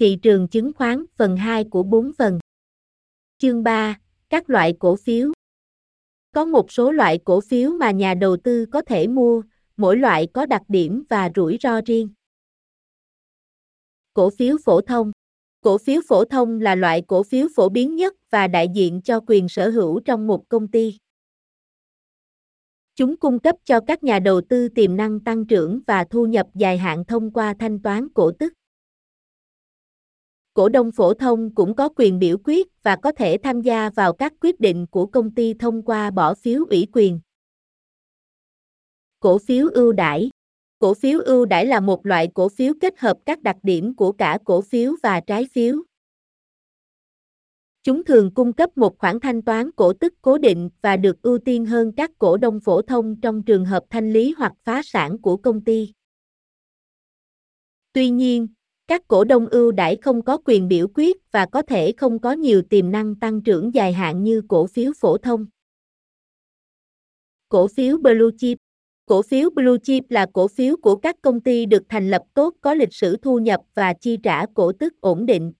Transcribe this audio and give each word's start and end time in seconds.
Thị 0.00 0.18
trường 0.22 0.48
chứng 0.48 0.72
khoán 0.72 1.04
phần 1.16 1.36
2 1.36 1.64
của 1.64 1.82
4 1.82 2.12
phần. 2.18 2.38
Chương 3.38 3.62
3, 3.62 4.00
các 4.28 4.50
loại 4.50 4.74
cổ 4.78 4.96
phiếu. 4.96 5.32
Có 6.32 6.44
một 6.44 6.72
số 6.72 6.90
loại 6.90 7.18
cổ 7.24 7.40
phiếu 7.40 7.70
mà 7.70 7.90
nhà 7.90 8.14
đầu 8.14 8.36
tư 8.36 8.66
có 8.72 8.82
thể 8.82 9.06
mua, 9.06 9.42
mỗi 9.76 9.96
loại 9.96 10.26
có 10.34 10.46
đặc 10.46 10.62
điểm 10.68 11.02
và 11.08 11.30
rủi 11.34 11.58
ro 11.60 11.80
riêng. 11.86 12.08
Cổ 14.14 14.30
phiếu 14.30 14.56
phổ 14.64 14.80
thông. 14.80 15.12
Cổ 15.60 15.78
phiếu 15.78 16.00
phổ 16.08 16.24
thông 16.24 16.60
là 16.60 16.74
loại 16.74 17.02
cổ 17.06 17.22
phiếu 17.22 17.46
phổ 17.56 17.68
biến 17.68 17.96
nhất 17.96 18.14
và 18.30 18.46
đại 18.46 18.68
diện 18.74 19.00
cho 19.02 19.20
quyền 19.26 19.48
sở 19.48 19.70
hữu 19.70 20.00
trong 20.00 20.26
một 20.26 20.48
công 20.48 20.68
ty. 20.68 20.98
Chúng 22.96 23.16
cung 23.16 23.38
cấp 23.38 23.56
cho 23.64 23.80
các 23.86 24.04
nhà 24.04 24.18
đầu 24.18 24.40
tư 24.48 24.68
tiềm 24.68 24.96
năng 24.96 25.20
tăng 25.20 25.46
trưởng 25.46 25.80
và 25.86 26.04
thu 26.04 26.26
nhập 26.26 26.46
dài 26.54 26.78
hạn 26.78 27.04
thông 27.04 27.30
qua 27.30 27.54
thanh 27.58 27.82
toán 27.82 28.08
cổ 28.14 28.32
tức. 28.38 28.52
Cổ 30.54 30.68
đông 30.68 30.92
phổ 30.92 31.14
thông 31.14 31.54
cũng 31.54 31.74
có 31.74 31.88
quyền 31.96 32.18
biểu 32.18 32.36
quyết 32.44 32.68
và 32.82 32.96
có 32.96 33.12
thể 33.12 33.38
tham 33.42 33.60
gia 33.60 33.90
vào 33.90 34.12
các 34.12 34.32
quyết 34.40 34.60
định 34.60 34.86
của 34.90 35.06
công 35.06 35.34
ty 35.34 35.54
thông 35.54 35.82
qua 35.82 36.10
bỏ 36.10 36.34
phiếu 36.34 36.64
ủy 36.70 36.86
quyền. 36.92 37.20
Cổ 39.20 39.38
phiếu 39.38 39.68
ưu 39.68 39.92
đãi 39.92 40.30
Cổ 40.78 40.94
phiếu 40.94 41.20
ưu 41.20 41.44
đãi 41.44 41.66
là 41.66 41.80
một 41.80 42.06
loại 42.06 42.28
cổ 42.34 42.48
phiếu 42.48 42.72
kết 42.80 42.98
hợp 42.98 43.18
các 43.26 43.42
đặc 43.42 43.56
điểm 43.62 43.96
của 43.96 44.12
cả 44.12 44.38
cổ 44.44 44.60
phiếu 44.60 44.94
và 45.02 45.20
trái 45.20 45.46
phiếu. 45.52 45.82
Chúng 47.82 48.04
thường 48.04 48.34
cung 48.34 48.52
cấp 48.52 48.78
một 48.78 48.98
khoản 48.98 49.20
thanh 49.20 49.42
toán 49.42 49.70
cổ 49.72 49.92
tức 49.92 50.14
cố 50.22 50.38
định 50.38 50.70
và 50.82 50.96
được 50.96 51.22
ưu 51.22 51.38
tiên 51.38 51.66
hơn 51.66 51.92
các 51.96 52.10
cổ 52.18 52.36
đông 52.36 52.60
phổ 52.60 52.82
thông 52.82 53.20
trong 53.20 53.42
trường 53.42 53.64
hợp 53.64 53.84
thanh 53.90 54.12
lý 54.12 54.34
hoặc 54.38 54.52
phá 54.64 54.82
sản 54.84 55.18
của 55.18 55.36
công 55.36 55.64
ty. 55.64 55.92
Tuy 57.92 58.10
nhiên, 58.10 58.48
các 58.86 59.08
cổ 59.08 59.24
đông 59.24 59.46
ưu 59.46 59.72
đãi 59.72 59.96
không 59.96 60.22
có 60.22 60.38
quyền 60.44 60.68
biểu 60.68 60.86
quyết 60.94 61.16
và 61.32 61.46
có 61.46 61.62
thể 61.62 61.92
không 61.96 62.18
có 62.18 62.32
nhiều 62.32 62.62
tiềm 62.62 62.90
năng 62.90 63.14
tăng 63.14 63.42
trưởng 63.42 63.74
dài 63.74 63.92
hạn 63.92 64.22
như 64.22 64.42
cổ 64.48 64.66
phiếu 64.66 64.92
phổ 65.00 65.18
thông. 65.18 65.46
Cổ 67.48 67.68
phiếu 67.68 67.98
Blue 67.98 68.30
Chip 68.38 68.58
Cổ 69.06 69.22
phiếu 69.22 69.50
Blue 69.50 69.78
Chip 69.82 70.04
là 70.08 70.26
cổ 70.32 70.48
phiếu 70.48 70.76
của 70.76 70.96
các 70.96 71.16
công 71.22 71.40
ty 71.40 71.66
được 71.66 71.82
thành 71.88 72.10
lập 72.10 72.22
tốt, 72.34 72.54
có 72.60 72.74
lịch 72.74 72.94
sử 72.94 73.16
thu 73.16 73.38
nhập 73.38 73.60
và 73.74 73.94
chi 74.00 74.18
trả 74.22 74.46
cổ 74.54 74.72
tức 74.72 75.00
ổn 75.00 75.26
định. 75.26 75.52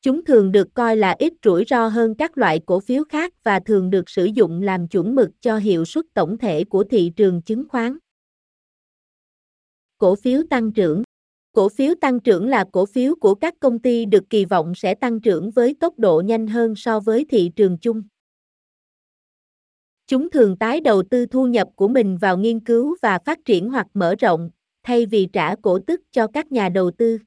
Chúng 0.00 0.24
thường 0.24 0.52
được 0.52 0.68
coi 0.74 0.96
là 0.96 1.16
ít 1.18 1.32
rủi 1.44 1.64
ro 1.68 1.88
hơn 1.88 2.14
các 2.14 2.38
loại 2.38 2.60
cổ 2.66 2.80
phiếu 2.80 3.04
khác 3.04 3.34
và 3.44 3.60
thường 3.60 3.90
được 3.90 4.10
sử 4.10 4.24
dụng 4.24 4.62
làm 4.62 4.88
chuẩn 4.88 5.14
mực 5.14 5.30
cho 5.40 5.56
hiệu 5.56 5.84
suất 5.84 6.04
tổng 6.14 6.38
thể 6.38 6.64
của 6.64 6.84
thị 6.84 7.12
trường 7.16 7.42
chứng 7.42 7.68
khoán. 7.68 7.98
Cổ 9.98 10.14
phiếu 10.14 10.42
tăng 10.50 10.72
trưởng 10.72 11.02
Cổ 11.52 11.68
phiếu 11.68 11.94
tăng 12.00 12.20
trưởng 12.20 12.48
là 12.48 12.64
cổ 12.72 12.86
phiếu 12.86 13.14
của 13.14 13.34
các 13.34 13.54
công 13.60 13.78
ty 13.78 14.04
được 14.04 14.30
kỳ 14.30 14.44
vọng 14.44 14.74
sẽ 14.74 14.94
tăng 14.94 15.20
trưởng 15.20 15.50
với 15.50 15.74
tốc 15.80 15.98
độ 15.98 16.22
nhanh 16.24 16.46
hơn 16.46 16.74
so 16.76 17.00
với 17.00 17.26
thị 17.28 17.50
trường 17.56 17.78
chung. 17.78 18.02
Chúng 20.06 20.30
thường 20.30 20.56
tái 20.56 20.80
đầu 20.80 21.02
tư 21.10 21.26
thu 21.26 21.46
nhập 21.46 21.68
của 21.76 21.88
mình 21.88 22.16
vào 22.16 22.38
nghiên 22.38 22.60
cứu 22.60 22.96
và 23.02 23.18
phát 23.26 23.38
triển 23.44 23.70
hoặc 23.70 23.86
mở 23.94 24.14
rộng, 24.18 24.50
thay 24.82 25.06
vì 25.06 25.28
trả 25.32 25.54
cổ 25.62 25.78
tức 25.86 26.00
cho 26.10 26.26
các 26.26 26.52
nhà 26.52 26.68
đầu 26.68 26.90
tư. 26.90 27.18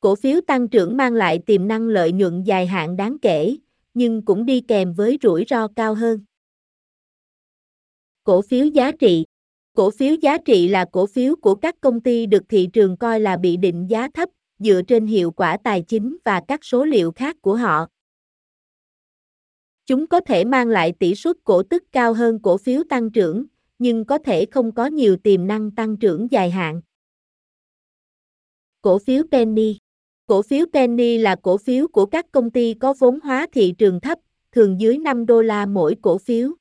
Cổ 0.00 0.14
phiếu 0.14 0.40
tăng 0.46 0.68
trưởng 0.68 0.96
mang 0.96 1.12
lại 1.12 1.38
tiềm 1.46 1.68
năng 1.68 1.88
lợi 1.88 2.12
nhuận 2.12 2.42
dài 2.42 2.66
hạn 2.66 2.96
đáng 2.96 3.18
kể, 3.22 3.56
nhưng 3.94 4.24
cũng 4.24 4.46
đi 4.46 4.60
kèm 4.60 4.92
với 4.92 5.18
rủi 5.22 5.44
ro 5.48 5.68
cao 5.68 5.94
hơn. 5.94 6.20
Cổ 8.24 8.42
phiếu 8.42 8.66
giá 8.66 8.92
trị 8.92 9.24
Cổ 9.78 9.90
phiếu 9.90 10.14
giá 10.14 10.38
trị 10.38 10.68
là 10.68 10.84
cổ 10.92 11.06
phiếu 11.06 11.36
của 11.36 11.54
các 11.54 11.74
công 11.80 12.00
ty 12.00 12.26
được 12.26 12.42
thị 12.48 12.68
trường 12.72 12.96
coi 12.96 13.20
là 13.20 13.36
bị 13.36 13.56
định 13.56 13.86
giá 13.90 14.08
thấp, 14.14 14.28
dựa 14.58 14.82
trên 14.88 15.06
hiệu 15.06 15.30
quả 15.30 15.56
tài 15.64 15.82
chính 15.82 16.16
và 16.24 16.42
các 16.48 16.64
số 16.64 16.84
liệu 16.84 17.12
khác 17.12 17.36
của 17.40 17.56
họ. 17.56 17.86
Chúng 19.86 20.06
có 20.06 20.20
thể 20.20 20.44
mang 20.44 20.68
lại 20.68 20.92
tỷ 20.98 21.14
suất 21.14 21.36
cổ 21.44 21.62
tức 21.62 21.84
cao 21.92 22.12
hơn 22.12 22.38
cổ 22.42 22.56
phiếu 22.56 22.82
tăng 22.88 23.10
trưởng, 23.10 23.44
nhưng 23.78 24.04
có 24.04 24.18
thể 24.18 24.46
không 24.50 24.74
có 24.74 24.86
nhiều 24.86 25.16
tiềm 25.16 25.46
năng 25.46 25.70
tăng 25.70 25.96
trưởng 25.96 26.30
dài 26.30 26.50
hạn. 26.50 26.80
Cổ 28.82 28.98
phiếu 28.98 29.22
penny 29.32 29.78
Cổ 30.26 30.42
phiếu 30.42 30.66
penny 30.72 31.18
là 31.18 31.36
cổ 31.42 31.58
phiếu 31.58 31.88
của 31.88 32.06
các 32.06 32.26
công 32.32 32.50
ty 32.50 32.74
có 32.74 32.94
vốn 32.98 33.20
hóa 33.20 33.46
thị 33.52 33.74
trường 33.78 34.00
thấp, 34.00 34.18
thường 34.52 34.80
dưới 34.80 34.98
5 34.98 35.26
đô 35.26 35.42
la 35.42 35.66
mỗi 35.66 35.96
cổ 36.02 36.18
phiếu. 36.18 36.54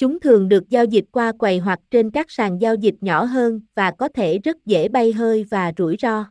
Chúng 0.00 0.20
thường 0.20 0.48
được 0.48 0.68
giao 0.68 0.84
dịch 0.84 1.04
qua 1.12 1.32
quầy 1.32 1.58
hoặc 1.58 1.80
trên 1.90 2.10
các 2.10 2.30
sàn 2.30 2.60
giao 2.60 2.74
dịch 2.74 2.94
nhỏ 3.00 3.24
hơn 3.24 3.60
và 3.74 3.90
có 3.90 4.08
thể 4.08 4.38
rất 4.38 4.66
dễ 4.66 4.88
bay 4.88 5.12
hơi 5.12 5.44
và 5.50 5.72
rủi 5.78 5.96
ro. 6.02 6.24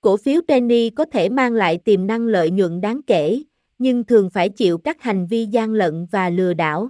Cổ 0.00 0.16
phiếu 0.16 0.40
penny 0.48 0.90
có 0.90 1.04
thể 1.04 1.28
mang 1.28 1.52
lại 1.52 1.78
tiềm 1.84 2.06
năng 2.06 2.26
lợi 2.26 2.50
nhuận 2.50 2.80
đáng 2.80 3.00
kể, 3.06 3.42
nhưng 3.78 4.04
thường 4.04 4.30
phải 4.30 4.48
chịu 4.48 4.78
các 4.78 5.02
hành 5.02 5.26
vi 5.26 5.46
gian 5.46 5.72
lận 5.72 6.06
và 6.10 6.30
lừa 6.30 6.54
đảo. 6.54 6.88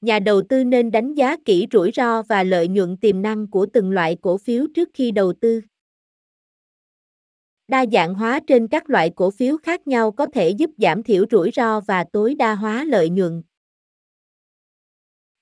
Nhà 0.00 0.18
đầu 0.18 0.42
tư 0.48 0.64
nên 0.64 0.90
đánh 0.90 1.14
giá 1.14 1.36
kỹ 1.44 1.66
rủi 1.72 1.90
ro 1.94 2.22
và 2.22 2.42
lợi 2.42 2.68
nhuận 2.68 2.96
tiềm 2.96 3.22
năng 3.22 3.46
của 3.50 3.66
từng 3.72 3.90
loại 3.90 4.16
cổ 4.20 4.38
phiếu 4.38 4.66
trước 4.74 4.88
khi 4.94 5.10
đầu 5.10 5.32
tư. 5.32 5.60
Đa 7.70 7.84
dạng 7.92 8.14
hóa 8.14 8.40
trên 8.46 8.68
các 8.68 8.90
loại 8.90 9.10
cổ 9.16 9.30
phiếu 9.30 9.56
khác 9.56 9.86
nhau 9.86 10.12
có 10.12 10.26
thể 10.26 10.50
giúp 10.50 10.70
giảm 10.78 11.02
thiểu 11.02 11.24
rủi 11.30 11.50
ro 11.54 11.80
và 11.80 12.04
tối 12.12 12.34
đa 12.34 12.54
hóa 12.54 12.84
lợi 12.84 13.10
nhuận. 13.10 13.42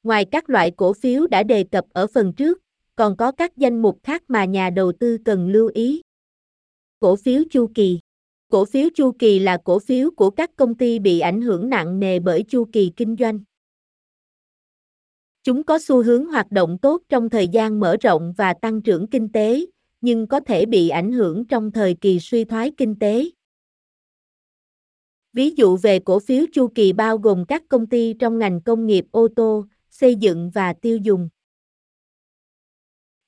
Ngoài 0.03 0.25
các 0.25 0.51
loại 0.51 0.71
cổ 0.71 0.93
phiếu 0.93 1.27
đã 1.27 1.43
đề 1.43 1.65
cập 1.65 1.85
ở 1.93 2.07
phần 2.07 2.33
trước, 2.33 2.59
còn 2.97 3.17
có 3.17 3.33
các 3.33 3.57
danh 3.57 3.83
mục 3.83 3.99
khác 4.03 4.23
mà 4.29 4.45
nhà 4.45 4.71
đầu 4.71 4.93
tư 4.93 5.19
cần 5.25 5.49
lưu 5.49 5.71
ý. 5.75 6.03
Cổ 6.99 7.17
phiếu 7.17 7.43
chu 7.51 7.71
kỳ 7.75 7.99
Cổ 8.51 8.65
phiếu 8.65 8.89
chu 8.95 9.13
kỳ 9.19 9.39
là 9.39 9.59
cổ 9.65 9.79
phiếu 9.79 10.11
của 10.11 10.31
các 10.31 10.51
công 10.57 10.75
ty 10.75 10.99
bị 10.99 11.21
ảnh 11.21 11.43
hưởng 11.43 11.69
nặng 11.69 12.01
nề 12.01 12.19
bởi 12.19 12.45
chu 12.49 12.65
kỳ 12.73 12.93
kinh 12.97 13.17
doanh. 13.19 13.41
Chúng 15.43 15.65
có 15.65 15.79
xu 15.79 16.03
hướng 16.03 16.27
hoạt 16.27 16.53
động 16.53 16.79
tốt 16.79 17.03
trong 17.09 17.31
thời 17.31 17.49
gian 17.49 17.81
mở 17.81 17.97
rộng 18.01 18.35
và 18.37 18.55
tăng 18.55 18.83
trưởng 18.83 19.07
kinh 19.07 19.33
tế, 19.33 19.67
nhưng 20.01 20.27
có 20.27 20.41
thể 20.41 20.67
bị 20.67 20.89
ảnh 20.89 21.13
hưởng 21.13 21.45
trong 21.45 21.71
thời 21.73 21.95
kỳ 21.95 22.21
suy 22.21 22.45
thoái 22.45 22.73
kinh 22.77 22.99
tế. 22.99 23.25
Ví 25.33 25.51
dụ 25.51 25.77
về 25.77 25.99
cổ 25.99 26.19
phiếu 26.19 26.45
chu 26.53 26.69
kỳ 26.75 26.93
bao 26.93 27.19
gồm 27.19 27.45
các 27.45 27.63
công 27.69 27.87
ty 27.87 28.15
trong 28.19 28.39
ngành 28.39 28.61
công 28.61 28.87
nghiệp 28.87 29.05
ô 29.11 29.29
tô, 29.37 29.67
xây 29.91 30.15
dựng 30.15 30.51
và 30.51 30.73
tiêu 30.73 30.97
dùng. 30.97 31.29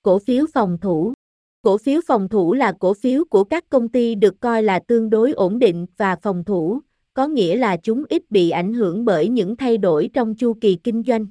Cổ 0.02 0.18
phiếu 0.18 0.46
phòng 0.54 0.78
thủ 0.80 1.14
Cổ 1.62 1.78
phiếu 1.78 2.00
phòng 2.06 2.28
thủ 2.28 2.54
là 2.54 2.72
cổ 2.80 2.94
phiếu 2.94 3.24
của 3.24 3.44
các 3.44 3.64
công 3.68 3.88
ty 3.88 4.14
được 4.14 4.40
coi 4.40 4.62
là 4.62 4.78
tương 4.78 5.10
đối 5.10 5.32
ổn 5.32 5.58
định 5.58 5.86
và 5.96 6.16
phòng 6.22 6.44
thủ, 6.44 6.80
có 7.14 7.28
nghĩa 7.28 7.56
là 7.56 7.76
chúng 7.76 8.04
ít 8.08 8.30
bị 8.30 8.50
ảnh 8.50 8.72
hưởng 8.72 9.04
bởi 9.04 9.28
những 9.28 9.56
thay 9.56 9.78
đổi 9.78 10.10
trong 10.12 10.34
chu 10.34 10.54
kỳ 10.60 10.76
kinh 10.84 11.02
doanh. 11.06 11.26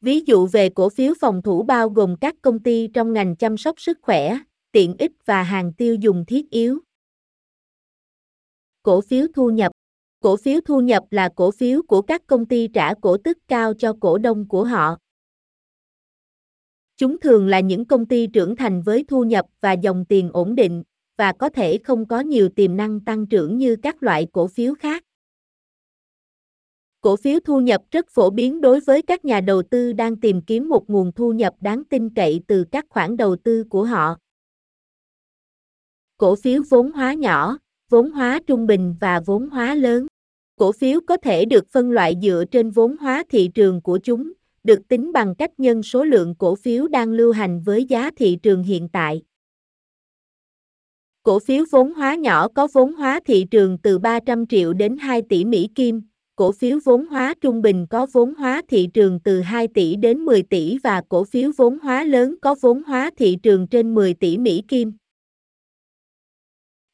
Ví 0.00 0.20
dụ 0.26 0.46
về 0.46 0.68
cổ 0.68 0.88
phiếu 0.88 1.14
phòng 1.20 1.42
thủ 1.42 1.62
bao 1.62 1.88
gồm 1.88 2.16
các 2.20 2.34
công 2.42 2.62
ty 2.62 2.88
trong 2.94 3.12
ngành 3.12 3.36
chăm 3.36 3.56
sóc 3.56 3.80
sức 3.80 3.98
khỏe, 4.02 4.38
tiện 4.72 4.94
ích 4.98 5.12
và 5.24 5.42
hàng 5.42 5.72
tiêu 5.72 5.94
dùng 5.94 6.24
thiết 6.26 6.50
yếu. 6.50 6.78
Cổ 8.82 9.00
phiếu 9.00 9.26
thu 9.34 9.50
nhập 9.50 9.72
Cổ 10.20 10.36
phiếu 10.36 10.60
thu 10.64 10.80
nhập 10.80 11.04
là 11.10 11.28
cổ 11.36 11.50
phiếu 11.50 11.82
của 11.82 12.02
các 12.02 12.26
công 12.26 12.46
ty 12.46 12.68
trả 12.68 12.94
cổ 12.94 13.16
tức 13.16 13.38
cao 13.48 13.74
cho 13.74 13.96
cổ 14.00 14.18
đông 14.18 14.48
của 14.48 14.64
họ. 14.64 14.96
Chúng 16.96 17.20
thường 17.20 17.48
là 17.48 17.60
những 17.60 17.84
công 17.84 18.06
ty 18.06 18.26
trưởng 18.26 18.56
thành 18.56 18.82
với 18.82 19.04
thu 19.08 19.24
nhập 19.24 19.46
và 19.60 19.72
dòng 19.72 20.04
tiền 20.04 20.30
ổn 20.32 20.54
định, 20.54 20.82
và 21.16 21.32
có 21.32 21.48
thể 21.48 21.78
không 21.84 22.08
có 22.08 22.20
nhiều 22.20 22.48
tiềm 22.48 22.76
năng 22.76 23.00
tăng 23.00 23.26
trưởng 23.26 23.58
như 23.58 23.76
các 23.82 24.02
loại 24.02 24.26
cổ 24.32 24.46
phiếu 24.46 24.74
khác. 24.74 25.04
Cổ 27.02 27.16
phiếu 27.16 27.40
thu 27.44 27.60
nhập 27.60 27.82
rất 27.90 28.06
phổ 28.10 28.30
biến 28.30 28.60
đối 28.60 28.80
với 28.80 29.02
các 29.02 29.24
nhà 29.24 29.40
đầu 29.40 29.62
tư 29.62 29.92
đang 29.92 30.16
tìm 30.16 30.42
kiếm 30.42 30.68
một 30.68 30.90
nguồn 30.90 31.12
thu 31.12 31.32
nhập 31.32 31.54
đáng 31.60 31.82
tin 31.84 32.14
cậy 32.14 32.40
từ 32.46 32.64
các 32.72 32.86
khoản 32.88 33.16
đầu 33.16 33.36
tư 33.36 33.64
của 33.64 33.84
họ. 33.84 34.16
Cổ 36.16 36.36
phiếu 36.36 36.62
vốn 36.70 36.92
hóa 36.92 37.14
nhỏ, 37.14 37.58
vốn 37.90 38.10
hóa 38.10 38.40
trung 38.46 38.66
bình 38.66 38.96
và 39.00 39.20
vốn 39.26 39.48
hóa 39.48 39.74
lớn. 39.74 40.06
Cổ 40.56 40.72
phiếu 40.72 41.00
có 41.06 41.16
thể 41.16 41.44
được 41.44 41.68
phân 41.68 41.90
loại 41.90 42.14
dựa 42.22 42.44
trên 42.50 42.70
vốn 42.70 42.96
hóa 42.96 43.24
thị 43.28 43.50
trường 43.54 43.80
của 43.80 43.98
chúng, 44.02 44.32
được 44.64 44.88
tính 44.88 45.12
bằng 45.12 45.34
cách 45.34 45.60
nhân 45.60 45.82
số 45.82 46.04
lượng 46.04 46.34
cổ 46.34 46.54
phiếu 46.54 46.88
đang 46.88 47.08
lưu 47.08 47.32
hành 47.32 47.62
với 47.62 47.84
giá 47.84 48.10
thị 48.16 48.38
trường 48.42 48.62
hiện 48.62 48.88
tại. 48.88 49.22
Cổ 51.22 51.38
phiếu 51.38 51.64
vốn 51.70 51.94
hóa 51.94 52.14
nhỏ 52.14 52.48
có 52.48 52.68
vốn 52.72 52.92
hóa 52.92 53.20
thị 53.26 53.46
trường 53.50 53.78
từ 53.78 53.98
300 53.98 54.46
triệu 54.46 54.72
đến 54.72 54.96
2 54.98 55.22
tỷ 55.22 55.44
Mỹ 55.44 55.68
Kim, 55.74 56.02
cổ 56.40 56.52
phiếu 56.52 56.78
vốn 56.84 57.06
hóa 57.06 57.34
trung 57.40 57.62
bình 57.62 57.86
có 57.90 58.06
vốn 58.12 58.34
hóa 58.34 58.62
thị 58.68 58.88
trường 58.94 59.20
từ 59.20 59.40
2 59.40 59.68
tỷ 59.68 59.96
đến 59.96 60.18
10 60.18 60.42
tỷ 60.42 60.78
và 60.78 61.02
cổ 61.08 61.24
phiếu 61.24 61.50
vốn 61.56 61.78
hóa 61.78 62.04
lớn 62.04 62.34
có 62.42 62.54
vốn 62.60 62.82
hóa 62.82 63.10
thị 63.16 63.38
trường 63.42 63.66
trên 63.66 63.94
10 63.94 64.14
tỷ 64.14 64.38
Mỹ 64.38 64.62
Kim. 64.68 64.92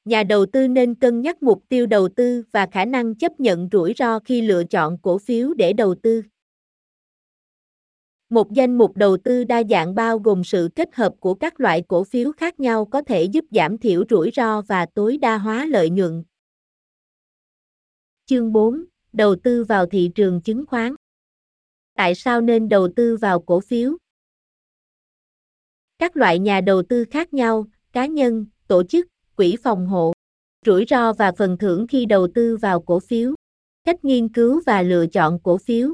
Nhà 0.04 0.22
đầu 0.22 0.46
tư 0.46 0.68
nên 0.68 0.94
cân 0.94 1.20
nhắc 1.20 1.42
mục 1.42 1.62
tiêu 1.68 1.86
đầu 1.86 2.08
tư 2.08 2.42
và 2.52 2.66
khả 2.66 2.84
năng 2.84 3.14
chấp 3.14 3.40
nhận 3.40 3.68
rủi 3.72 3.94
ro 3.96 4.18
khi 4.18 4.42
lựa 4.42 4.64
chọn 4.64 4.98
cổ 4.98 5.18
phiếu 5.18 5.54
để 5.54 5.72
đầu 5.72 5.94
tư. 6.02 6.22
Một 8.28 8.52
danh 8.52 8.78
mục 8.78 8.96
đầu 8.96 9.16
tư 9.16 9.44
đa 9.44 9.62
dạng 9.70 9.94
bao 9.94 10.18
gồm 10.18 10.44
sự 10.44 10.68
kết 10.74 10.94
hợp 10.94 11.14
của 11.20 11.34
các 11.34 11.60
loại 11.60 11.82
cổ 11.88 12.04
phiếu 12.04 12.32
khác 12.32 12.60
nhau 12.60 12.84
có 12.84 13.02
thể 13.02 13.22
giúp 13.22 13.44
giảm 13.50 13.78
thiểu 13.78 14.04
rủi 14.10 14.30
ro 14.34 14.62
và 14.62 14.86
tối 14.94 15.16
đa 15.16 15.38
hóa 15.38 15.66
lợi 15.66 15.90
nhuận. 15.90 16.24
Chương 18.26 18.52
4: 18.52 18.84
Đầu 19.16 19.36
tư 19.36 19.64
vào 19.64 19.86
thị 19.86 20.10
trường 20.14 20.40
chứng 20.40 20.66
khoán. 20.66 20.94
Tại 21.94 22.14
sao 22.14 22.40
nên 22.40 22.68
đầu 22.68 22.88
tư 22.96 23.16
vào 23.16 23.40
cổ 23.40 23.60
phiếu? 23.60 23.96
Các 25.98 26.16
loại 26.16 26.38
nhà 26.38 26.60
đầu 26.60 26.82
tư 26.82 27.04
khác 27.10 27.34
nhau, 27.34 27.66
cá 27.92 28.06
nhân, 28.06 28.46
tổ 28.68 28.82
chức, 28.82 29.06
quỹ 29.36 29.56
phòng 29.62 29.86
hộ, 29.86 30.12
rủi 30.66 30.84
ro 30.88 31.12
và 31.12 31.32
phần 31.32 31.58
thưởng 31.58 31.86
khi 31.86 32.06
đầu 32.06 32.28
tư 32.34 32.56
vào 32.56 32.80
cổ 32.80 33.00
phiếu, 33.00 33.34
cách 33.84 34.04
nghiên 34.04 34.28
cứu 34.28 34.62
và 34.66 34.82
lựa 34.82 35.06
chọn 35.06 35.38
cổ 35.42 35.58
phiếu, 35.58 35.92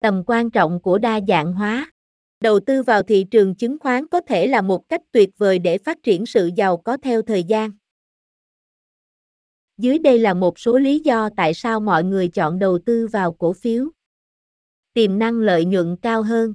tầm 0.00 0.22
quan 0.26 0.50
trọng 0.50 0.80
của 0.80 0.98
đa 0.98 1.20
dạng 1.28 1.52
hóa. 1.52 1.92
Đầu 2.40 2.60
tư 2.60 2.82
vào 2.82 3.02
thị 3.02 3.26
trường 3.30 3.54
chứng 3.54 3.78
khoán 3.78 4.06
có 4.06 4.20
thể 4.20 4.46
là 4.46 4.62
một 4.62 4.88
cách 4.88 5.00
tuyệt 5.12 5.30
vời 5.38 5.58
để 5.58 5.78
phát 5.78 6.02
triển 6.02 6.26
sự 6.26 6.50
giàu 6.56 6.76
có 6.76 6.96
theo 6.96 7.22
thời 7.22 7.44
gian. 7.44 7.70
Dưới 9.78 9.98
đây 9.98 10.18
là 10.18 10.34
một 10.34 10.58
số 10.58 10.78
lý 10.78 11.00
do 11.00 11.28
tại 11.36 11.54
sao 11.54 11.80
mọi 11.80 12.04
người 12.04 12.28
chọn 12.28 12.58
đầu 12.58 12.78
tư 12.86 13.06
vào 13.06 13.32
cổ 13.32 13.52
phiếu. 13.52 13.90
Tiềm 14.92 15.18
năng 15.18 15.34
lợi 15.34 15.64
nhuận 15.64 15.96
cao 16.02 16.22
hơn. 16.22 16.54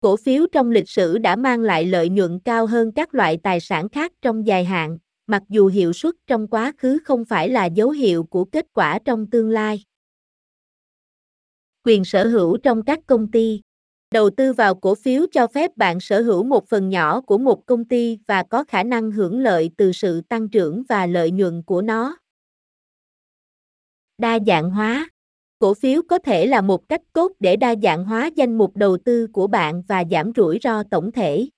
Cổ 0.00 0.16
phiếu 0.16 0.46
trong 0.52 0.70
lịch 0.70 0.88
sử 0.88 1.18
đã 1.18 1.36
mang 1.36 1.60
lại 1.60 1.86
lợi 1.86 2.08
nhuận 2.08 2.38
cao 2.44 2.66
hơn 2.66 2.92
các 2.92 3.14
loại 3.14 3.38
tài 3.42 3.60
sản 3.60 3.88
khác 3.88 4.12
trong 4.22 4.46
dài 4.46 4.64
hạn, 4.64 4.98
mặc 5.26 5.42
dù 5.48 5.66
hiệu 5.66 5.92
suất 5.92 6.14
trong 6.26 6.46
quá 6.46 6.72
khứ 6.78 6.98
không 7.04 7.24
phải 7.24 7.48
là 7.48 7.66
dấu 7.66 7.90
hiệu 7.90 8.24
của 8.24 8.44
kết 8.44 8.66
quả 8.72 8.98
trong 9.04 9.26
tương 9.30 9.50
lai. 9.50 9.84
Quyền 11.84 12.04
sở 12.04 12.28
hữu 12.28 12.56
trong 12.56 12.82
các 12.82 12.98
công 13.06 13.30
ty. 13.30 13.60
Đầu 14.12 14.30
tư 14.30 14.52
vào 14.52 14.74
cổ 14.74 14.94
phiếu 14.94 15.26
cho 15.32 15.46
phép 15.46 15.76
bạn 15.76 16.00
sở 16.00 16.22
hữu 16.22 16.44
một 16.44 16.68
phần 16.68 16.88
nhỏ 16.88 17.20
của 17.20 17.38
một 17.38 17.66
công 17.66 17.84
ty 17.84 18.18
và 18.26 18.42
có 18.42 18.64
khả 18.64 18.82
năng 18.82 19.10
hưởng 19.10 19.40
lợi 19.40 19.70
từ 19.76 19.92
sự 19.92 20.20
tăng 20.20 20.48
trưởng 20.48 20.82
và 20.88 21.06
lợi 21.06 21.30
nhuận 21.30 21.62
của 21.62 21.82
nó. 21.82 22.16
Đa 24.18 24.38
dạng 24.46 24.70
hóa. 24.70 25.10
Cổ 25.58 25.74
phiếu 25.74 26.02
có 26.08 26.18
thể 26.18 26.46
là 26.46 26.60
một 26.60 26.88
cách 26.88 27.02
tốt 27.12 27.32
để 27.40 27.56
đa 27.56 27.74
dạng 27.82 28.04
hóa 28.04 28.30
danh 28.36 28.58
mục 28.58 28.76
đầu 28.76 28.98
tư 29.04 29.26
của 29.32 29.46
bạn 29.46 29.82
và 29.88 30.04
giảm 30.10 30.32
rủi 30.36 30.58
ro 30.62 30.82
tổng 30.82 31.12
thể. 31.12 31.48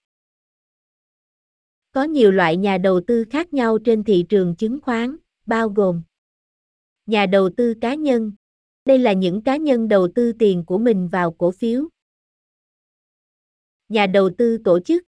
Có 1.92 2.04
nhiều 2.04 2.30
loại 2.30 2.56
nhà 2.56 2.78
đầu 2.78 3.00
tư 3.06 3.24
khác 3.30 3.52
nhau 3.52 3.78
trên 3.78 4.04
thị 4.04 4.24
trường 4.28 4.56
chứng 4.56 4.80
khoán, 4.80 5.16
bao 5.46 5.68
gồm 5.68 6.02
nhà 7.06 7.26
đầu 7.26 7.50
tư 7.56 7.74
cá 7.80 7.94
nhân. 7.94 8.32
Đây 8.84 8.98
là 8.98 9.12
những 9.12 9.42
cá 9.42 9.56
nhân 9.56 9.88
đầu 9.88 10.08
tư 10.14 10.32
tiền 10.32 10.64
của 10.66 10.78
mình 10.78 11.08
vào 11.08 11.32
cổ 11.32 11.50
phiếu. 11.50 11.88
Nhà 13.88 14.06
đầu 14.06 14.30
tư 14.38 14.58
tổ 14.64 14.80
chức. 14.80 15.02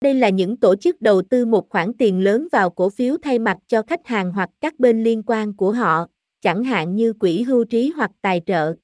Đây 0.00 0.14
là 0.14 0.28
những 0.28 0.56
tổ 0.56 0.76
chức 0.76 1.00
đầu 1.00 1.22
tư 1.22 1.46
một 1.46 1.68
khoản 1.70 1.92
tiền 1.98 2.20
lớn 2.20 2.48
vào 2.52 2.70
cổ 2.70 2.90
phiếu 2.90 3.16
thay 3.22 3.38
mặt 3.38 3.58
cho 3.66 3.82
khách 3.82 4.06
hàng 4.06 4.32
hoặc 4.32 4.50
các 4.60 4.78
bên 4.78 5.04
liên 5.04 5.22
quan 5.22 5.56
của 5.56 5.72
họ, 5.72 6.06
chẳng 6.46 6.64
hạn 6.64 6.96
như 6.96 7.12
quỹ 7.12 7.42
hưu 7.42 7.64
trí 7.64 7.90
hoặc 7.96 8.10
tài 8.20 8.42
trợ. 8.46 8.74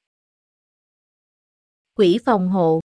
Quỹ 1.94 2.18
phòng 2.24 2.48
hộ 2.48 2.80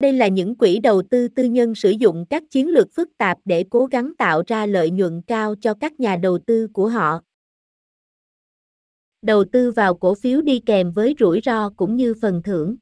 đây 0.00 0.12
là 0.12 0.28
những 0.28 0.54
quỹ 0.54 0.78
đầu 0.78 1.02
tư 1.10 1.28
tư 1.28 1.44
nhân 1.44 1.74
sử 1.74 1.90
dụng 1.90 2.24
các 2.30 2.42
chiến 2.50 2.68
lược 2.68 2.86
phức 2.92 3.08
tạp 3.18 3.38
để 3.44 3.64
cố 3.70 3.86
gắng 3.86 4.12
tạo 4.18 4.42
ra 4.46 4.66
lợi 4.66 4.90
nhuận 4.90 5.22
cao 5.26 5.54
cho 5.60 5.74
các 5.80 6.00
nhà 6.00 6.16
đầu 6.16 6.38
tư 6.46 6.68
của 6.72 6.88
họ. 6.88 7.20
Đầu 9.22 9.44
tư 9.52 9.70
vào 9.70 9.94
cổ 9.94 10.14
phiếu 10.14 10.40
đi 10.40 10.60
kèm 10.66 10.92
với 10.92 11.14
rủi 11.18 11.40
ro 11.44 11.70
cũng 11.70 11.96
như 11.96 12.14
phần 12.22 12.42
thưởng. 12.42 12.76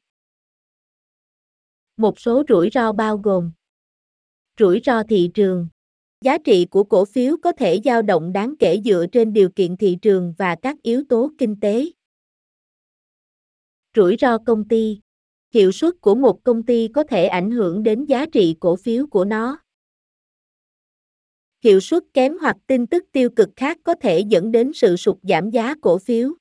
Một 1.97 2.21
số 2.21 2.43
rủi 2.49 2.71
ro 2.73 2.93
bao 2.93 3.17
gồm 3.17 3.53
Rủi 4.59 4.81
ro 4.85 5.03
thị 5.03 5.31
trường 5.35 5.69
Giá 6.25 6.39
trị 6.39 6.67
của 6.71 6.85
cổ 6.85 7.05
phiếu 7.05 7.37
có 7.43 7.53
thể 7.53 7.81
dao 7.85 8.03
động 8.03 8.33
đáng 8.33 8.55
kể 8.59 8.81
dựa 8.85 9.07
trên 9.13 9.33
điều 9.33 9.49
kiện 9.51 9.77
thị 9.77 9.99
trường 10.03 10.35
và 10.39 10.57
các 10.63 10.83
yếu 10.83 11.03
tố 11.09 11.31
kinh 11.39 11.61
tế. 11.61 11.87
Rủi 13.97 14.17
ro 14.21 14.39
công 14.39 14.69
ty 14.69 15.01
Hiệu 15.55 15.73
suất 15.73 15.95
của 16.01 16.15
một 16.15 16.45
công 16.45 16.63
ty 16.63 16.89
có 16.89 17.05
thể 17.05 17.27
ảnh 17.27 17.51
hưởng 17.51 17.83
đến 17.83 18.05
giá 18.05 18.27
trị 18.33 18.57
cổ 18.61 18.77
phiếu 18.77 19.07
của 19.07 19.25
nó. 19.25 19.59
Hiệu 21.65 21.81
suất 21.81 22.03
kém 22.15 22.39
hoặc 22.39 22.57
tin 22.67 22.87
tức 22.87 23.05
tiêu 23.13 23.31
cực 23.37 23.49
khác 23.57 23.79
có 23.85 23.95
thể 23.95 24.21
dẫn 24.21 24.53
đến 24.53 24.73
sự 24.75 24.97
sụt 24.97 25.17
giảm 25.23 25.51
giá 25.51 25.75
cổ 25.83 25.99
phiếu. 25.99 26.35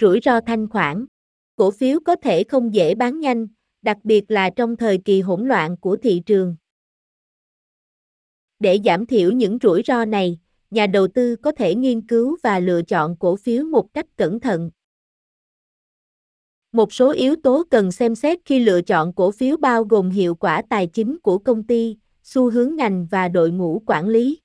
Rủi 0.00 0.20
ro 0.22 0.40
thanh 0.40 0.68
khoản 0.68 1.06
Cổ 1.56 1.70
phiếu 1.70 2.00
có 2.04 2.16
thể 2.16 2.44
không 2.44 2.74
dễ 2.74 2.94
bán 2.94 3.20
nhanh, 3.20 3.46
đặc 3.82 3.96
biệt 4.04 4.30
là 4.30 4.50
trong 4.56 4.76
thời 4.76 4.98
kỳ 5.04 5.20
hỗn 5.20 5.48
loạn 5.48 5.76
của 5.76 5.96
thị 5.96 6.22
trường. 6.26 6.56
Để 8.60 8.78
giảm 8.84 9.06
thiểu 9.06 9.32
những 9.32 9.58
rủi 9.62 9.82
ro 9.86 10.04
này, 10.04 10.38
nhà 10.70 10.86
đầu 10.86 11.08
tư 11.08 11.36
có 11.36 11.52
thể 11.52 11.74
nghiên 11.74 12.06
cứu 12.06 12.36
và 12.42 12.58
lựa 12.58 12.82
chọn 12.82 13.16
cổ 13.16 13.36
phiếu 13.36 13.64
một 13.64 13.94
cách 13.94 14.06
cẩn 14.16 14.40
thận. 14.40 14.70
Một 16.72 16.92
số 16.92 17.10
yếu 17.10 17.36
tố 17.36 17.64
cần 17.70 17.92
xem 17.92 18.14
xét 18.14 18.38
khi 18.44 18.58
lựa 18.58 18.82
chọn 18.82 19.12
cổ 19.12 19.30
phiếu 19.30 19.56
bao 19.56 19.84
gồm 19.84 20.10
hiệu 20.10 20.34
quả 20.34 20.62
tài 20.68 20.86
chính 20.86 21.18
của 21.18 21.38
công 21.38 21.66
ty, 21.66 21.96
xu 22.22 22.50
hướng 22.50 22.76
ngành 22.76 23.06
và 23.10 23.28
đội 23.28 23.50
ngũ 23.50 23.82
quản 23.86 24.08
lý. 24.08 24.40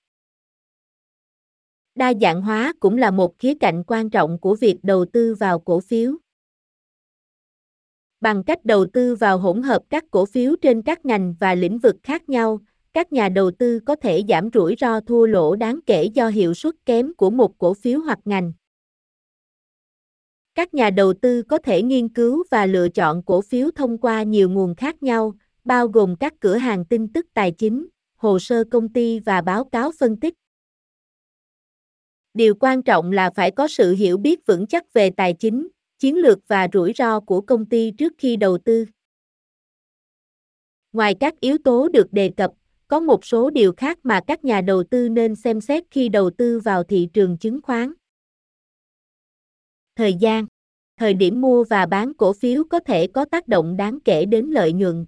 Đa 1.95 2.13
dạng 2.21 2.41
hóa 2.41 2.73
cũng 2.79 2.97
là 2.97 3.11
một 3.11 3.39
khía 3.39 3.53
cạnh 3.59 3.83
quan 3.87 4.09
trọng 4.09 4.39
của 4.39 4.55
việc 4.55 4.77
đầu 4.83 5.05
tư 5.05 5.35
vào 5.35 5.59
cổ 5.59 5.79
phiếu. 5.79 6.17
Bằng 8.21 8.43
cách 8.43 8.65
đầu 8.65 8.85
tư 8.93 9.15
vào 9.15 9.37
hỗn 9.37 9.61
hợp 9.61 9.81
các 9.89 10.03
cổ 10.11 10.25
phiếu 10.25 10.55
trên 10.61 10.81
các 10.81 11.05
ngành 11.05 11.35
và 11.39 11.55
lĩnh 11.55 11.79
vực 11.79 11.95
khác 12.03 12.29
nhau, 12.29 12.59
các 12.95 13.13
nhà 13.13 13.29
đầu 13.29 13.51
tư 13.51 13.79
có 13.85 13.95
thể 13.95 14.23
giảm 14.29 14.49
rủi 14.53 14.75
ro 14.79 14.99
thua 14.99 15.25
lỗ 15.25 15.55
đáng 15.55 15.79
kể 15.85 16.03
do 16.03 16.27
hiệu 16.27 16.53
suất 16.53 16.75
kém 16.85 17.13
của 17.13 17.29
một 17.29 17.57
cổ 17.57 17.73
phiếu 17.73 17.99
hoặc 17.99 18.19
ngành. 18.25 18.53
Các 20.55 20.73
nhà 20.73 20.89
đầu 20.89 21.13
tư 21.21 21.41
có 21.41 21.57
thể 21.57 21.81
nghiên 21.81 22.09
cứu 22.09 22.43
và 22.51 22.65
lựa 22.65 22.89
chọn 22.89 23.23
cổ 23.23 23.41
phiếu 23.41 23.71
thông 23.75 23.97
qua 23.97 24.23
nhiều 24.23 24.49
nguồn 24.49 24.75
khác 24.75 25.03
nhau, 25.03 25.33
bao 25.63 25.87
gồm 25.87 26.15
các 26.15 26.33
cửa 26.39 26.55
hàng 26.55 26.85
tin 26.85 27.13
tức 27.13 27.25
tài 27.33 27.51
chính, 27.51 27.87
hồ 28.15 28.39
sơ 28.39 28.63
công 28.71 28.93
ty 28.93 29.19
và 29.19 29.41
báo 29.41 29.65
cáo 29.65 29.91
phân 29.99 30.19
tích. 30.19 30.33
Điều 32.33 32.55
quan 32.59 32.83
trọng 32.83 33.11
là 33.11 33.29
phải 33.35 33.51
có 33.51 33.67
sự 33.67 33.93
hiểu 33.93 34.17
biết 34.17 34.45
vững 34.45 34.67
chắc 34.67 34.93
về 34.93 35.09
tài 35.09 35.33
chính, 35.33 35.67
chiến 35.99 36.17
lược 36.17 36.39
và 36.47 36.67
rủi 36.73 36.93
ro 36.95 37.19
của 37.19 37.41
công 37.41 37.65
ty 37.65 37.91
trước 37.97 38.13
khi 38.17 38.35
đầu 38.35 38.57
tư. 38.57 38.85
Ngoài 40.91 41.15
các 41.19 41.39
yếu 41.39 41.57
tố 41.63 41.89
được 41.89 42.07
đề 42.11 42.31
cập, 42.37 42.51
có 42.87 42.99
một 42.99 43.25
số 43.25 43.49
điều 43.49 43.73
khác 43.77 43.99
mà 44.03 44.19
các 44.27 44.45
nhà 44.45 44.61
đầu 44.61 44.83
tư 44.83 45.09
nên 45.09 45.35
xem 45.35 45.61
xét 45.61 45.83
khi 45.91 46.09
đầu 46.09 46.29
tư 46.29 46.59
vào 46.59 46.83
thị 46.83 47.09
trường 47.13 47.37
chứng 47.37 47.61
khoán. 47.61 47.93
Thời 49.95 50.13
gian 50.13 50.45
Thời 50.99 51.13
điểm 51.13 51.41
mua 51.41 51.63
và 51.63 51.85
bán 51.85 52.13
cổ 52.13 52.33
phiếu 52.33 52.63
có 52.69 52.79
thể 52.79 53.07
có 53.07 53.25
tác 53.25 53.47
động 53.47 53.77
đáng 53.77 53.99
kể 54.05 54.25
đến 54.25 54.45
lợi 54.45 54.73
nhuận. 54.73 55.05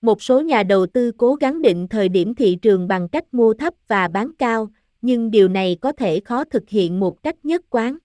Một 0.00 0.22
số 0.22 0.40
nhà 0.40 0.62
đầu 0.62 0.86
tư 0.86 1.12
cố 1.16 1.34
gắng 1.34 1.62
định 1.62 1.88
thời 1.88 2.08
điểm 2.08 2.34
thị 2.34 2.58
trường 2.62 2.88
bằng 2.88 3.08
cách 3.08 3.34
mua 3.34 3.54
thấp 3.54 3.74
và 3.88 4.08
bán 4.08 4.30
cao, 4.38 4.70
nhưng 5.02 5.30
điều 5.30 5.48
này 5.48 5.76
có 5.80 5.92
thể 5.92 6.20
khó 6.20 6.44
thực 6.44 6.68
hiện 6.68 7.00
một 7.00 7.22
cách 7.22 7.44
nhất 7.44 7.64
quán. 7.70 7.98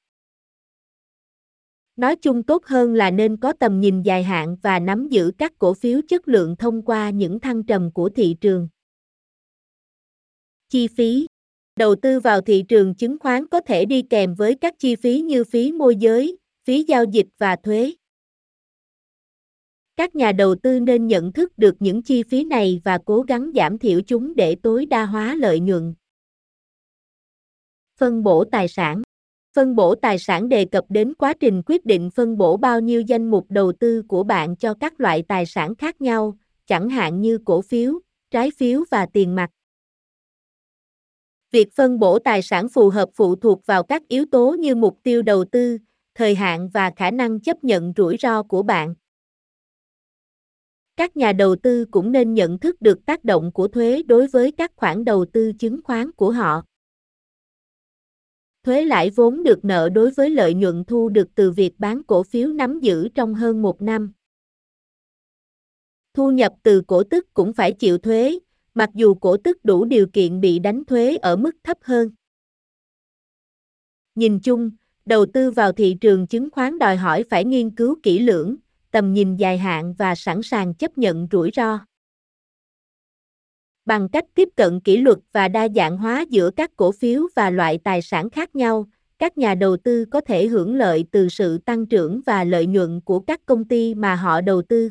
Nói 1.96 2.16
chung 2.16 2.44
tốt 2.44 2.66
hơn 2.66 2.94
là 2.94 3.12
nên 3.12 3.38
có 3.38 3.54
tầm 3.54 3.80
nhìn 3.80 4.02
dài 4.02 4.24
hạn 4.24 4.58
và 4.62 4.80
nắm 4.80 5.08
giữ 5.10 5.32
các 5.38 5.54
cổ 5.60 5.74
phiếu 5.74 6.02
chất 6.08 6.28
lượng 6.28 6.56
thông 6.56 6.82
qua 6.82 7.10
những 7.10 7.40
thăng 7.40 7.64
trầm 7.64 7.92
của 7.92 8.10
thị 8.10 8.36
trường. 8.42 8.68
Chi 10.70 10.88
phí 10.88 11.28
Đầu 11.76 11.96
tư 11.96 12.20
vào 12.20 12.42
thị 12.42 12.64
trường 12.68 12.96
chứng 12.96 13.20
khoán 13.20 13.48
có 13.48 13.62
thể 13.62 13.86
đi 13.86 14.02
kèm 14.02 14.36
với 14.36 14.56
các 14.56 14.74
chi 14.80 14.96
phí 14.96 15.20
như 15.22 15.44
phí 15.44 15.72
môi 15.72 15.96
giới, 15.96 16.38
phí 16.66 16.84
giao 16.84 17.04
dịch 17.04 17.28
và 17.38 17.56
thuế. 17.56 17.94
Các 19.96 20.16
nhà 20.16 20.32
đầu 20.32 20.56
tư 20.56 20.80
nên 20.80 21.08
nhận 21.08 21.34
thức 21.34 21.58
được 21.58 21.76
những 21.80 22.02
chi 22.02 22.24
phí 22.24 22.44
này 22.44 22.82
và 22.84 23.00
cố 23.06 23.22
gắng 23.22 23.52
giảm 23.56 23.78
thiểu 23.78 24.02
chúng 24.08 24.36
để 24.36 24.56
tối 24.56 24.86
đa 24.86 25.06
hóa 25.06 25.36
lợi 25.36 25.60
nhuận. 25.60 25.94
Phân 27.98 28.24
bổ 28.24 28.44
tài 28.52 28.68
sản 28.68 29.02
Phân 29.56 29.76
bổ 29.76 29.96
tài 29.96 30.20
sản 30.20 30.50
đề 30.50 30.66
cập 30.66 30.86
đến 30.90 31.14
quá 31.14 31.34
trình 31.40 31.62
quyết 31.66 31.86
định 31.86 32.10
phân 32.16 32.38
bổ 32.38 32.58
bao 32.58 32.80
nhiêu 32.80 33.02
danh 33.02 33.32
mục 33.32 33.46
đầu 33.50 33.72
tư 33.80 34.04
của 34.08 34.24
bạn 34.24 34.56
cho 34.56 34.74
các 34.74 35.00
loại 35.00 35.24
tài 35.28 35.46
sản 35.46 35.76
khác 35.76 36.02
nhau, 36.02 36.38
chẳng 36.68 36.90
hạn 36.90 37.22
như 37.22 37.40
cổ 37.46 37.62
phiếu, 37.62 38.00
trái 38.32 38.52
phiếu 38.58 38.84
và 38.92 39.06
tiền 39.06 39.36
mặt. 39.36 39.50
Việc 41.52 41.76
phân 41.76 42.00
bổ 42.00 42.20
tài 42.20 42.42
sản 42.42 42.70
phù 42.70 42.90
hợp 42.90 43.10
phụ 43.14 43.36
thuộc 43.36 43.66
vào 43.66 43.84
các 43.84 44.08
yếu 44.08 44.26
tố 44.32 44.56
như 44.60 44.76
mục 44.76 45.00
tiêu 45.04 45.22
đầu 45.22 45.46
tư, 45.46 45.78
thời 46.16 46.36
hạn 46.36 46.70
và 46.74 46.92
khả 46.96 47.12
năng 47.12 47.40
chấp 47.40 47.64
nhận 47.64 47.94
rủi 47.98 48.18
ro 48.20 48.44
của 48.44 48.64
bạn. 48.64 48.94
Các 50.96 51.18
nhà 51.18 51.34
đầu 51.34 51.56
tư 51.56 51.86
cũng 51.92 52.12
nên 52.12 52.34
nhận 52.34 52.60
thức 52.60 52.82
được 52.82 53.06
tác 53.06 53.24
động 53.24 53.52
của 53.52 53.68
thuế 53.68 54.04
đối 54.04 54.28
với 54.28 54.52
các 54.52 54.72
khoản 54.76 55.06
đầu 55.06 55.26
tư 55.34 55.52
chứng 55.60 55.80
khoán 55.84 56.12
của 56.12 56.32
họ. 56.32 56.64
Thuế 58.64 58.86
lãi 58.86 59.10
vốn 59.10 59.44
được 59.44 59.66
nợ 59.66 59.90
đối 59.90 60.12
với 60.12 60.30
lợi 60.30 60.54
nhuận 60.54 60.84
thu 60.86 61.10
được 61.10 61.28
từ 61.36 61.52
việc 61.52 61.80
bán 61.80 62.04
cổ 62.04 62.24
phiếu 62.24 62.48
nắm 62.48 62.80
giữ 62.80 63.10
trong 63.16 63.36
hơn 63.36 63.62
một 63.62 63.82
năm. 63.82 64.14
Thu 66.14 66.32
nhập 66.32 66.54
từ 66.64 66.82
cổ 66.88 67.04
tức 67.04 67.34
cũng 67.34 67.54
phải 67.54 67.72
chịu 67.74 67.98
thuế, 67.98 68.40
mặc 68.74 68.90
dù 68.94 69.14
cổ 69.14 69.38
tức 69.38 69.66
đủ 69.66 69.86
điều 69.86 70.08
kiện 70.14 70.42
bị 70.42 70.60
đánh 70.60 70.86
thuế 70.86 71.16
ở 71.16 71.36
mức 71.36 71.56
thấp 71.64 71.78
hơn. 71.82 72.12
Nhìn 74.16 74.40
chung, 74.40 74.72
đầu 75.06 75.26
tư 75.26 75.52
vào 75.52 75.72
thị 75.72 75.98
trường 76.02 76.28
chứng 76.28 76.50
khoán 76.52 76.80
đòi 76.80 76.96
hỏi 76.96 77.24
phải 77.30 77.46
nghiên 77.46 77.76
cứu 77.76 77.96
kỹ 78.04 78.20
lưỡng, 78.20 78.56
tầm 78.92 79.14
nhìn 79.14 79.36
dài 79.36 79.58
hạn 79.58 79.94
và 79.94 80.16
sẵn 80.16 80.42
sàng 80.44 80.74
chấp 80.74 80.98
nhận 80.98 81.28
rủi 81.32 81.52
ro. 81.56 81.80
Bằng 83.86 84.10
cách 84.10 84.26
tiếp 84.36 84.50
cận 84.56 84.80
kỷ 84.80 84.98
luật 84.98 85.18
và 85.32 85.48
đa 85.48 85.68
dạng 85.76 85.98
hóa 85.98 86.26
giữa 86.30 86.52
các 86.52 86.72
cổ 86.76 86.92
phiếu 86.92 87.28
và 87.36 87.50
loại 87.50 87.80
tài 87.84 88.02
sản 88.02 88.30
khác 88.30 88.56
nhau, 88.56 88.86
các 89.20 89.38
nhà 89.38 89.56
đầu 89.56 89.78
tư 89.78 90.06
có 90.06 90.22
thể 90.22 90.48
hưởng 90.48 90.76
lợi 90.76 91.06
từ 91.12 91.30
sự 91.30 91.58
tăng 91.58 91.86
trưởng 91.86 92.22
và 92.26 92.44
lợi 92.44 92.66
nhuận 92.66 93.02
của 93.02 93.20
các 93.20 93.42
công 93.46 93.66
ty 93.66 93.96
mà 93.96 94.16
họ 94.16 94.42
đầu 94.42 94.62
tư. 94.62 94.90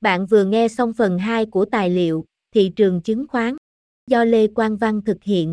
Bạn 0.00 0.26
vừa 0.26 0.44
nghe 0.44 0.68
xong 0.68 0.92
phần 0.92 1.18
2 1.18 1.46
của 1.46 1.64
tài 1.64 1.90
liệu 1.90 2.24
Thị 2.54 2.72
trường 2.76 3.00
chứng 3.00 3.26
khoán 3.28 3.56
do 4.06 4.24
Lê 4.24 4.46
Quang 4.46 4.76
Văn 4.76 5.00
thực 5.04 5.22
hiện. 5.22 5.52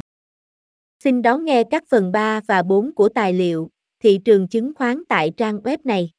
Xin 1.04 1.22
đón 1.22 1.46
nghe 1.46 1.63
các 1.63 1.84
phần 1.89 2.12
3 2.12 2.42
và 2.48 2.63
4 2.63 2.94
của 2.96 3.10
tài 3.10 3.34
liệu 3.34 3.70
Thị 4.04 4.20
trường 4.25 4.48
chứng 4.48 4.74
khoán 4.75 5.04
tại 5.10 5.32
trang 5.38 5.60
web 5.60 5.77
này. 5.84 6.10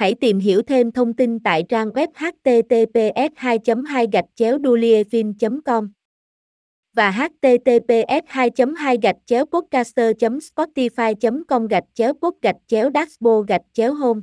Hãy 0.00 0.14
tìm 0.14 0.38
hiểu 0.38 0.62
thêm 0.62 0.92
thông 0.92 1.12
tin 1.12 1.40
tại 1.40 1.64
trang 1.68 1.90
web 1.90 2.08
https 2.14 3.32
2 3.36 3.58
2 3.86 4.06
gạch 4.12 4.24
chéo 4.34 4.58
com 5.64 5.92
và 6.92 7.10
https 7.10 8.24
2 8.26 8.50
2 8.76 8.98
gạch 9.02 9.16
chéo 9.26 9.44
podcaster 9.46 10.12
spotify 10.38 11.14
com 11.48 11.66
gạch 11.66 11.84
chéo 11.94 12.12
pod 12.12 12.34
gạch 12.42 12.56
chéo 12.66 12.90
dashboard 12.94 13.48
gạch 13.48 13.62
chéo 13.72 13.94
home. 13.94 14.20